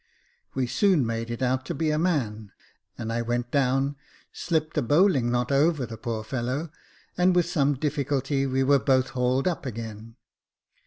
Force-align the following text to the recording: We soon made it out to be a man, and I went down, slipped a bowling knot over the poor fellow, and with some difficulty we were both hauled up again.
We 0.55 0.65
soon 0.65 1.05
made 1.05 1.29
it 1.29 1.43
out 1.43 1.63
to 1.67 1.75
be 1.75 1.91
a 1.91 1.99
man, 1.99 2.51
and 2.97 3.13
I 3.13 3.21
went 3.21 3.51
down, 3.51 3.97
slipped 4.33 4.75
a 4.79 4.81
bowling 4.81 5.29
knot 5.29 5.51
over 5.51 5.85
the 5.85 5.95
poor 5.95 6.23
fellow, 6.23 6.71
and 7.19 7.35
with 7.35 7.45
some 7.45 7.75
difficulty 7.75 8.47
we 8.47 8.63
were 8.63 8.79
both 8.79 9.09
hauled 9.11 9.47
up 9.47 9.63
again. 9.63 10.15